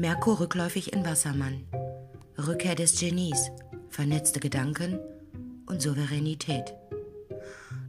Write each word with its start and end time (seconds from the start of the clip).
Merkur 0.00 0.40
rückläufig 0.40 0.92
in 0.94 1.04
Wassermann. 1.04 1.66
Rückkehr 2.38 2.74
des 2.74 2.98
Genies, 2.98 3.50
vernetzte 3.90 4.40
Gedanken 4.40 4.98
und 5.66 5.82
Souveränität. 5.82 6.72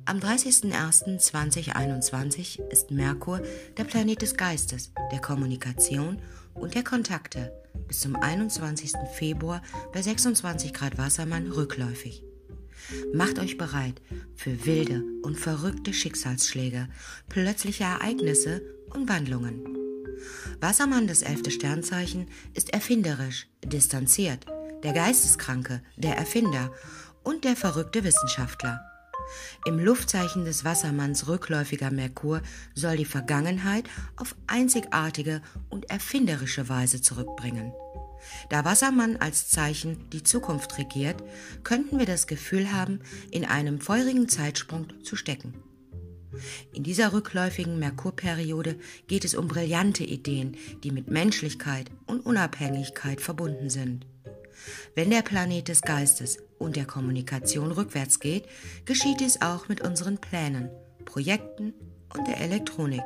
Am 0.04 0.20
30.01.2021 0.20 2.62
ist 2.69 2.92
Merkur 2.92 3.40
der 3.78 3.86
Planet 3.86 4.22
des 4.22 4.36
Geistes, 4.36 4.92
der 5.13 5.22
Kommunikation 5.22 6.22
und 6.54 6.76
der 6.76 6.83
Kontakte 6.83 7.54
bis 7.87 8.01
zum 8.01 8.18
21. 8.18 8.91
Februar 9.14 9.62
bei 9.94 10.01
26 10.01 10.73
Grad 10.73 10.97
Wassermann 10.97 11.50
rückläufig. 11.50 12.26
Macht 13.14 13.40
euch 13.40 13.58
bereit 13.58 14.01
für 14.36 14.65
wilde 14.65 15.01
und 15.22 15.40
verrückte 15.40 15.94
Schicksalsschläge, 15.94 16.90
plötzliche 17.30 17.86
Ereignisse 17.86 18.62
und 18.90 19.08
Wandlungen. 19.08 19.80
Wassermann, 20.60 21.08
das 21.08 21.22
elfte 21.22 21.52
Sternzeichen, 21.52 22.28
ist 22.54 22.74
erfinderisch, 22.74 23.48
distanziert, 23.64 24.46
der 24.84 24.94
Geisteskranke, 24.94 25.82
der 25.98 26.18
Erfinder 26.18 26.72
und 27.24 27.44
der 27.44 27.56
verrückte 27.56 28.04
Wissenschaftler. 28.04 28.82
Im 29.66 29.80
Luftzeichen 29.80 30.46
des 30.46 30.66
Wassermanns 30.66 31.28
rückläufiger 31.28 31.92
Merkur 31.92 32.42
soll 32.76 32.98
die 32.98 33.06
Vergangenheit 33.06 33.86
auf 34.16 34.36
einzigartige 34.48 35.42
und 35.70 35.90
erfinderische 35.90 36.68
Weise 36.70 37.02
zurückbringen. 37.02 37.72
Da 38.50 38.66
Wassermann 38.66 39.18
als 39.18 39.50
Zeichen 39.50 40.10
die 40.12 40.24
Zukunft 40.24 40.78
regiert, 40.78 41.24
könnten 41.64 41.98
wir 42.00 42.06
das 42.06 42.28
Gefühl 42.28 42.72
haben, 42.72 43.02
in 43.32 43.46
einem 43.46 43.82
feurigen 43.82 44.30
Zeitsprung 44.30 45.04
zu 45.04 45.16
stecken. 45.16 45.54
In 46.73 46.84
dieser 46.84 47.13
rückläufigen 47.13 47.80
Merkurperiode 47.80 48.77
geht 49.08 49.26
es 49.26 49.35
um 49.35 49.48
brillante 49.48 50.04
Ideen, 50.04 50.55
die 50.84 50.91
mit 50.91 51.10
Menschlichkeit 51.10 51.91
und 52.07 52.26
Unabhängigkeit 52.26 53.21
verbunden 53.21 53.70
sind. 53.70 54.05
Wenn 54.96 55.10
der 55.10 55.21
Planet 55.21 55.68
des 55.68 55.82
Geistes 55.82 56.38
und 56.60 56.76
der 56.76 56.85
Kommunikation 56.85 57.71
rückwärts 57.71 58.20
geht, 58.20 58.46
geschieht 58.85 59.20
dies 59.20 59.41
auch 59.41 59.68
mit 59.68 59.82
unseren 59.82 60.20
Plänen, 60.20 60.70
Projekten 61.05 61.73
und 62.15 62.27
der 62.27 62.40
Elektronik. 62.40 63.04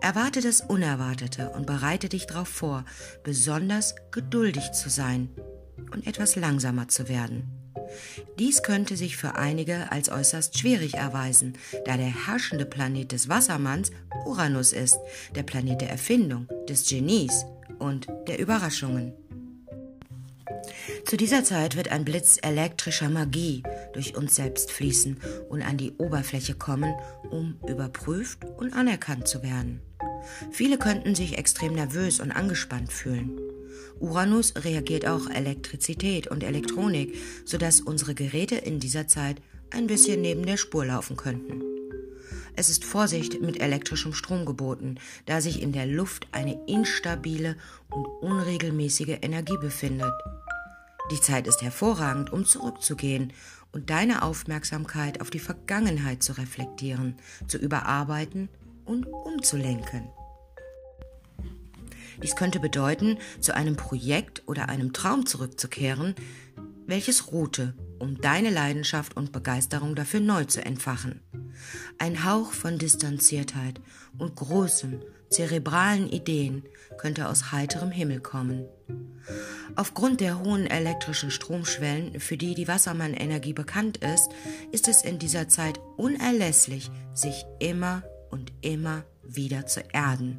Erwarte 0.00 0.40
das 0.40 0.62
Unerwartete 0.62 1.50
und 1.50 1.66
bereite 1.66 2.08
dich 2.08 2.26
darauf 2.26 2.48
vor, 2.48 2.84
besonders 3.22 3.94
geduldig 4.10 4.72
zu 4.72 4.88
sein 4.88 5.28
und 5.92 6.06
etwas 6.06 6.36
langsamer 6.36 6.88
zu 6.88 7.08
werden. 7.08 7.63
Dies 8.38 8.62
könnte 8.62 8.96
sich 8.96 9.16
für 9.16 9.34
einige 9.34 9.90
als 9.92 10.08
äußerst 10.08 10.58
schwierig 10.58 10.94
erweisen, 10.94 11.54
da 11.84 11.96
der 11.96 12.26
herrschende 12.26 12.66
Planet 12.66 13.12
des 13.12 13.28
Wassermanns 13.28 13.90
Uranus 14.26 14.72
ist, 14.72 14.98
der 15.34 15.42
Planet 15.42 15.80
der 15.80 15.90
Erfindung, 15.90 16.48
des 16.68 16.88
Genies 16.88 17.44
und 17.78 18.06
der 18.26 18.38
Überraschungen. 18.38 19.14
Zu 21.04 21.16
dieser 21.16 21.44
Zeit 21.44 21.76
wird 21.76 21.88
ein 21.88 22.04
Blitz 22.04 22.38
elektrischer 22.42 23.10
Magie 23.10 23.62
durch 23.92 24.16
uns 24.16 24.34
selbst 24.34 24.70
fließen 24.70 25.18
und 25.48 25.62
an 25.62 25.76
die 25.76 25.92
Oberfläche 25.92 26.54
kommen, 26.54 26.94
um 27.30 27.58
überprüft 27.66 28.44
und 28.56 28.74
anerkannt 28.74 29.28
zu 29.28 29.42
werden. 29.42 29.80
Viele 30.50 30.78
könnten 30.78 31.14
sich 31.14 31.36
extrem 31.36 31.74
nervös 31.74 32.20
und 32.20 32.32
angespannt 32.32 32.92
fühlen. 32.92 33.38
Uranus 34.00 34.54
reagiert 34.56 35.06
auch 35.06 35.30
Elektrizität 35.30 36.26
und 36.26 36.42
Elektronik, 36.42 37.14
sodass 37.44 37.80
unsere 37.80 38.14
Geräte 38.14 38.56
in 38.56 38.80
dieser 38.80 39.08
Zeit 39.08 39.40
ein 39.70 39.86
bisschen 39.86 40.20
neben 40.20 40.46
der 40.46 40.56
Spur 40.56 40.86
laufen 40.86 41.16
könnten. 41.16 41.62
Es 42.56 42.68
ist 42.68 42.84
Vorsicht 42.84 43.40
mit 43.40 43.60
elektrischem 43.60 44.12
Strom 44.12 44.46
geboten, 44.46 44.96
da 45.26 45.40
sich 45.40 45.60
in 45.60 45.72
der 45.72 45.86
Luft 45.86 46.28
eine 46.30 46.58
instabile 46.66 47.56
und 47.90 48.06
unregelmäßige 48.20 49.18
Energie 49.22 49.56
befindet. 49.60 50.12
Die 51.10 51.20
Zeit 51.20 51.46
ist 51.46 51.62
hervorragend, 51.62 52.32
um 52.32 52.44
zurückzugehen 52.44 53.32
und 53.72 53.90
deine 53.90 54.22
Aufmerksamkeit 54.22 55.20
auf 55.20 55.30
die 55.30 55.40
Vergangenheit 55.40 56.22
zu 56.22 56.32
reflektieren, 56.38 57.16
zu 57.48 57.58
überarbeiten 57.58 58.48
und 58.84 59.06
umzulenken. 59.06 60.08
Dies 62.22 62.36
könnte 62.36 62.60
bedeuten, 62.60 63.18
zu 63.40 63.54
einem 63.54 63.76
Projekt 63.76 64.42
oder 64.46 64.68
einem 64.68 64.92
Traum 64.92 65.26
zurückzukehren, 65.26 66.14
welches 66.86 67.32
ruhte, 67.32 67.74
um 67.98 68.20
deine 68.20 68.50
Leidenschaft 68.50 69.16
und 69.16 69.32
Begeisterung 69.32 69.94
dafür 69.94 70.20
neu 70.20 70.44
zu 70.44 70.64
entfachen. 70.64 71.20
Ein 71.98 72.24
Hauch 72.24 72.52
von 72.52 72.78
Distanziertheit 72.78 73.80
und 74.18 74.36
großen, 74.36 75.02
zerebralen 75.30 76.08
Ideen 76.08 76.64
könnte 76.98 77.28
aus 77.28 77.52
heiterem 77.52 77.90
Himmel 77.90 78.20
kommen. 78.20 78.66
Aufgrund 79.76 80.20
der 80.20 80.38
hohen 80.40 80.66
elektrischen 80.66 81.30
Stromschwellen, 81.30 82.20
für 82.20 82.36
die 82.36 82.54
die 82.54 82.68
Wassermann-Energie 82.68 83.52
bekannt 83.52 83.98
ist, 83.98 84.28
ist 84.70 84.86
es 84.88 85.02
in 85.02 85.18
dieser 85.18 85.48
Zeit 85.48 85.80
unerlässlich, 85.96 86.90
sich 87.14 87.44
immer 87.58 88.02
und 88.30 88.52
immer 88.60 89.04
wieder 89.22 89.66
zu 89.66 89.80
erden. 89.92 90.38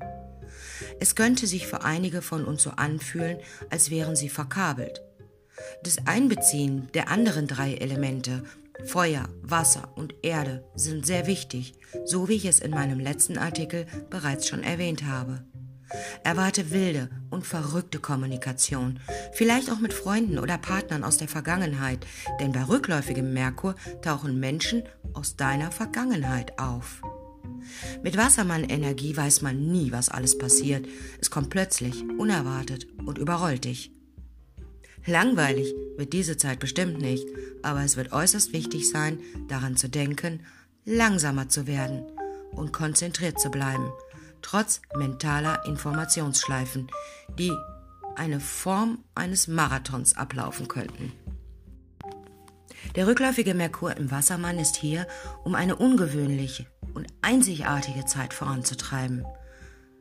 Es 0.99 1.15
könnte 1.15 1.47
sich 1.47 1.67
für 1.67 1.83
einige 1.83 2.21
von 2.21 2.45
uns 2.45 2.63
so 2.63 2.71
anfühlen, 2.71 3.37
als 3.69 3.89
wären 3.89 4.15
sie 4.15 4.29
verkabelt. 4.29 5.01
Das 5.83 6.05
Einbeziehen 6.05 6.89
der 6.93 7.09
anderen 7.09 7.47
drei 7.47 7.75
Elemente 7.75 8.43
Feuer, 8.83 9.29
Wasser 9.41 9.89
und 9.95 10.15
Erde 10.21 10.63
sind 10.75 11.05
sehr 11.05 11.27
wichtig, 11.27 11.75
so 12.03 12.27
wie 12.27 12.33
ich 12.33 12.45
es 12.45 12.59
in 12.59 12.71
meinem 12.71 12.99
letzten 12.99 13.37
Artikel 13.37 13.85
bereits 14.09 14.47
schon 14.47 14.63
erwähnt 14.63 15.05
habe. 15.05 15.45
Erwarte 16.23 16.71
wilde 16.71 17.09
und 17.29 17.45
verrückte 17.45 17.99
Kommunikation, 17.99 18.99
vielleicht 19.31 19.71
auch 19.71 19.79
mit 19.79 19.93
Freunden 19.93 20.39
oder 20.39 20.57
Partnern 20.57 21.03
aus 21.03 21.17
der 21.17 21.27
Vergangenheit, 21.27 22.05
denn 22.39 22.51
bei 22.51 22.63
rückläufigem 22.63 23.33
Merkur 23.33 23.75
tauchen 24.01 24.39
Menschen 24.39 24.83
aus 25.13 25.35
deiner 25.35 25.71
Vergangenheit 25.71 26.59
auf. 26.59 27.01
Mit 28.03 28.17
Wassermann-Energie 28.17 29.15
weiß 29.15 29.41
man 29.41 29.71
nie, 29.71 29.91
was 29.91 30.09
alles 30.09 30.37
passiert. 30.37 30.87
Es 31.19 31.29
kommt 31.29 31.49
plötzlich, 31.49 32.03
unerwartet 32.17 32.87
und 33.05 33.17
überrollt 33.17 33.65
dich. 33.65 33.91
Langweilig 35.05 35.73
wird 35.97 36.13
diese 36.13 36.35
Zeit 36.37 36.59
bestimmt 36.59 36.99
nicht, 36.99 37.27
aber 37.61 37.83
es 37.83 37.95
wird 37.95 38.11
äußerst 38.11 38.53
wichtig 38.53 38.89
sein, 38.89 39.19
daran 39.47 39.77
zu 39.77 39.87
denken, 39.87 40.41
langsamer 40.83 41.49
zu 41.49 41.67
werden 41.67 42.03
und 42.51 42.73
konzentriert 42.73 43.39
zu 43.39 43.49
bleiben, 43.49 43.91
trotz 44.41 44.81
mentaler 44.95 45.65
Informationsschleifen, 45.65 46.87
die 47.37 47.51
eine 48.15 48.39
Form 48.39 49.03
eines 49.13 49.47
Marathons 49.47 50.15
ablaufen 50.15 50.67
könnten. 50.67 51.11
Der 52.95 53.07
rückläufige 53.07 53.53
Merkur 53.53 53.97
im 53.97 54.11
Wassermann 54.11 54.59
ist 54.59 54.75
hier, 54.75 55.07
um 55.43 55.55
eine 55.55 55.75
ungewöhnliche 55.75 56.65
und 56.93 57.07
einzigartige 57.21 58.05
Zeit 58.05 58.33
voranzutreiben. 58.33 59.25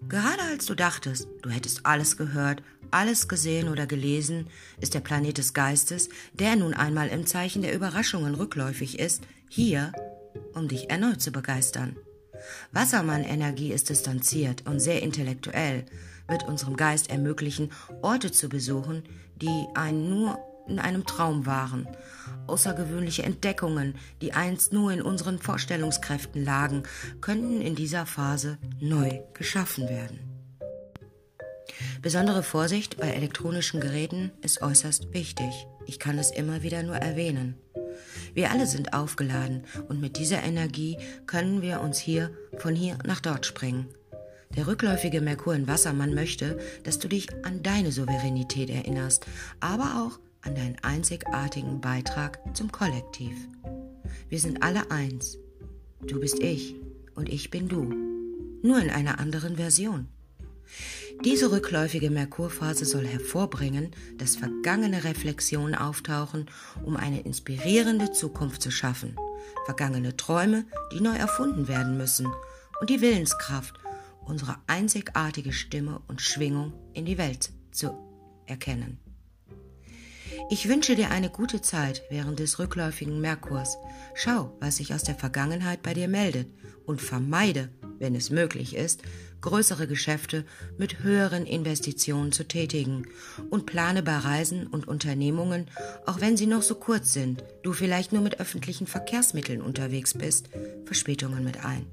Gerade 0.08 0.42
als 0.50 0.66
du 0.66 0.74
dachtest, 0.74 1.28
du 1.42 1.50
hättest 1.50 1.86
alles 1.86 2.16
gehört, 2.16 2.62
alles 2.90 3.26
gesehen 3.26 3.68
oder 3.68 3.86
gelesen, 3.86 4.48
ist 4.80 4.94
der 4.94 5.00
Planet 5.00 5.38
des 5.38 5.54
Geistes, 5.54 6.08
der 6.34 6.56
nun 6.56 6.74
einmal 6.74 7.08
im 7.08 7.26
Zeichen 7.26 7.62
der 7.62 7.74
Überraschungen 7.74 8.34
rückläufig 8.34 8.98
ist, 8.98 9.22
hier, 9.48 9.92
um 10.52 10.68
dich 10.68 10.90
erneut 10.90 11.20
zu 11.20 11.32
begeistern. 11.32 11.96
Wassermann-Energie 12.72 13.72
ist 13.72 13.88
distanziert 13.88 14.66
und 14.66 14.80
sehr 14.80 15.02
intellektuell, 15.02 15.86
wird 16.28 16.46
unserem 16.46 16.76
Geist 16.76 17.10
ermöglichen, 17.10 17.72
Orte 18.02 18.30
zu 18.30 18.48
besuchen, 18.48 19.04
die 19.36 19.66
einen 19.74 20.10
nur 20.10 20.38
in 20.66 20.78
einem 20.78 21.06
Traum 21.06 21.46
waren. 21.46 21.88
Außergewöhnliche 22.46 23.22
Entdeckungen, 23.22 23.94
die 24.20 24.32
einst 24.32 24.72
nur 24.72 24.92
in 24.92 25.02
unseren 25.02 25.38
Vorstellungskräften 25.38 26.44
lagen, 26.44 26.82
könnten 27.20 27.60
in 27.60 27.74
dieser 27.74 28.06
Phase 28.06 28.58
neu 28.80 29.20
geschaffen 29.32 29.88
werden. 29.88 30.20
Besondere 32.02 32.42
Vorsicht 32.42 32.98
bei 32.98 33.08
elektronischen 33.10 33.80
Geräten 33.80 34.30
ist 34.42 34.60
äußerst 34.60 35.14
wichtig. 35.14 35.66
Ich 35.86 35.98
kann 35.98 36.18
es 36.18 36.30
immer 36.30 36.62
wieder 36.62 36.82
nur 36.82 36.96
erwähnen. 36.96 37.56
Wir 38.34 38.50
alle 38.50 38.66
sind 38.66 38.92
aufgeladen 38.92 39.64
und 39.88 40.00
mit 40.00 40.18
dieser 40.18 40.42
Energie 40.42 40.98
können 41.26 41.62
wir 41.62 41.80
uns 41.80 41.98
hier 41.98 42.30
von 42.58 42.74
hier 42.74 42.98
nach 43.06 43.20
dort 43.20 43.46
springen. 43.46 43.88
Der 44.56 44.66
rückläufige 44.66 45.20
Merkur 45.20 45.54
in 45.54 45.66
Wassermann 45.66 46.14
möchte, 46.14 46.58
dass 46.84 46.98
du 46.98 47.08
dich 47.08 47.28
an 47.44 47.62
deine 47.62 47.90
Souveränität 47.90 48.70
erinnerst, 48.70 49.26
aber 49.60 50.04
auch 50.04 50.20
an 50.44 50.54
deinen 50.54 50.76
einzigartigen 50.82 51.80
Beitrag 51.80 52.38
zum 52.54 52.70
Kollektiv. 52.70 53.36
Wir 54.28 54.38
sind 54.38 54.62
alle 54.62 54.90
eins. 54.90 55.38
Du 56.06 56.20
bist 56.20 56.38
ich 56.40 56.74
und 57.14 57.28
ich 57.28 57.50
bin 57.50 57.68
du. 57.68 57.84
Nur 58.62 58.78
in 58.78 58.90
einer 58.90 59.18
anderen 59.18 59.56
Version. 59.56 60.08
Diese 61.24 61.52
rückläufige 61.52 62.10
Merkurphase 62.10 62.84
soll 62.84 63.06
hervorbringen, 63.06 63.92
dass 64.18 64.36
vergangene 64.36 65.04
Reflexionen 65.04 65.74
auftauchen, 65.74 66.46
um 66.84 66.96
eine 66.96 67.20
inspirierende 67.20 68.12
Zukunft 68.12 68.62
zu 68.62 68.70
schaffen, 68.70 69.16
vergangene 69.64 70.16
Träume, 70.16 70.64
die 70.92 71.00
neu 71.00 71.16
erfunden 71.16 71.68
werden 71.68 71.96
müssen, 71.96 72.26
und 72.80 72.90
die 72.90 73.00
Willenskraft, 73.00 73.78
unsere 74.24 74.56
einzigartige 74.66 75.52
Stimme 75.52 76.00
und 76.08 76.20
Schwingung 76.20 76.72
in 76.92 77.04
die 77.04 77.18
Welt 77.18 77.50
zu 77.70 77.96
erkennen. 78.46 78.98
Ich 80.50 80.68
wünsche 80.68 80.94
dir 80.94 81.10
eine 81.10 81.30
gute 81.30 81.60
Zeit 81.60 82.02
während 82.10 82.38
des 82.38 82.58
rückläufigen 82.58 83.20
Merkurs. 83.20 83.78
Schau, 84.14 84.56
was 84.60 84.76
sich 84.76 84.94
aus 84.94 85.02
der 85.02 85.14
Vergangenheit 85.14 85.82
bei 85.82 85.94
dir 85.94 86.08
meldet 86.08 86.48
und 86.86 87.00
vermeide, 87.00 87.70
wenn 87.98 88.14
es 88.14 88.30
möglich 88.30 88.76
ist, 88.76 89.02
größere 89.40 89.86
Geschäfte 89.86 90.44
mit 90.78 91.02
höheren 91.02 91.46
Investitionen 91.46 92.32
zu 92.32 92.44
tätigen 92.44 93.06
und 93.50 93.66
plane 93.66 94.02
bei 94.02 94.16
Reisen 94.16 94.66
und 94.66 94.88
Unternehmungen, 94.88 95.66
auch 96.06 96.20
wenn 96.20 96.36
sie 96.36 96.46
noch 96.46 96.62
so 96.62 96.76
kurz 96.76 97.12
sind, 97.12 97.44
du 97.62 97.72
vielleicht 97.72 98.12
nur 98.12 98.22
mit 98.22 98.40
öffentlichen 98.40 98.86
Verkehrsmitteln 98.86 99.60
unterwegs 99.60 100.14
bist, 100.14 100.48
Verspätungen 100.86 101.44
mit 101.44 101.64
ein. 101.64 101.86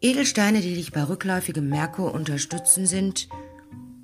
Edelsteine, 0.00 0.60
die 0.60 0.74
dich 0.74 0.92
bei 0.92 1.04
rückläufigem 1.04 1.68
Merkur 1.68 2.12
unterstützen, 2.12 2.86
sind 2.86 3.28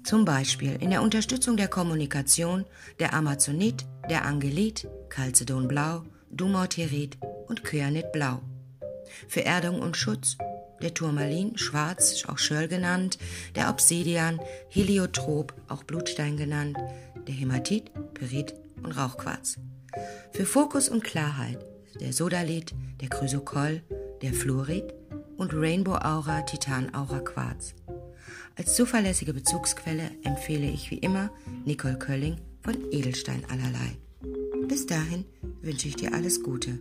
zum 0.05 0.25
Beispiel 0.25 0.77
in 0.81 0.91
der 0.91 1.03
Unterstützung 1.03 1.57
der 1.57 1.69
Kommunikation 1.69 2.65
der 2.99 3.15
Amazonit, 3.15 3.87
der 4.09 4.25
Angelit, 4.25 4.89
Calcedon 5.09 5.69
Blau, 5.69 6.03
Dumortierit 6.31 7.19
und 7.49 7.65
Kyanit 7.65 8.13
Blau. 8.13 8.41
Für 9.29 9.45
Erdung 9.45 9.81
und 9.81 9.97
Schutz 9.97 10.37
der 10.81 10.95
Turmalin, 10.95 11.57
schwarz, 11.57 12.25
auch 12.27 12.39
Schörl 12.39 12.67
genannt, 12.67 13.19
der 13.55 13.71
Obsidian, 13.71 14.41
Heliotrop, 14.69 15.55
auch 15.69 15.85
Blutstein 15.85 16.37
genannt, 16.37 16.77
der 17.29 17.35
Hämatit, 17.35 17.93
Pyrit 18.15 18.55
und 18.83 18.93
Rauchquarz. 18.93 19.59
Für 20.33 20.45
Fokus 20.45 20.89
und 20.89 21.05
Klarheit 21.05 21.59
der 22.01 22.13
Sodalit, 22.13 22.75
der 23.01 23.09
Chrysokoll, 23.09 23.83
der 24.23 24.33
Fluorid 24.33 24.95
und 25.37 25.53
Rainbow 25.55 25.95
Aura 25.95 26.43
Titan 26.43 26.95
Aura 26.95 27.21
Quarz. 27.21 27.75
Als 28.57 28.75
zuverlässige 28.75 29.33
Bezugsquelle 29.33 30.11
empfehle 30.25 30.67
ich 30.67 30.91
wie 30.91 30.99
immer 30.99 31.31
Nicole 31.65 31.99
Kölling 31.99 32.37
von 32.61 32.77
Edelstein 32.91 33.45
allerlei. 33.49 33.97
Bis 34.69 34.87
dahin 34.87 35.25
wünsche 35.63 35.89
ich 35.89 35.97
dir 35.97 36.13
alles 36.13 36.43
Gute. 36.43 36.79